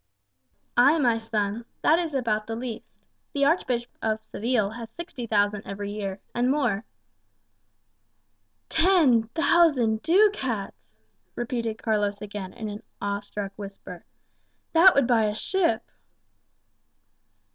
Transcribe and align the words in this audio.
"Ay, 0.75 0.97
my 0.97 1.15
son, 1.15 1.63
that 1.83 1.99
is 1.99 2.15
about 2.15 2.47
the 2.47 2.55
least. 2.55 3.03
The 3.33 3.45
Archbishop 3.45 3.91
of 4.01 4.23
Seville 4.23 4.71
has 4.71 4.89
sixty 4.89 5.27
thousand 5.27 5.61
every 5.67 5.91
year, 5.91 6.19
and 6.33 6.49
more." 6.49 6.85
"Ten 8.67 9.25
thousand 9.35 10.01
ducats!" 10.01 10.95
Carlos 10.95 10.97
repeated 11.35 12.21
again 12.23 12.51
in 12.53 12.67
a 12.67 12.71
kind 12.71 12.79
of 12.79 12.85
awe 12.99 13.19
struck 13.19 13.51
whisper. 13.59 14.03
"That 14.73 14.95
would 14.95 15.05
buy 15.05 15.25
a 15.25 15.35
ship." 15.35 15.91